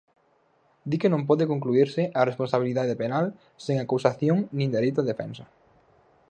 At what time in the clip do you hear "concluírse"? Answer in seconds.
1.51-2.03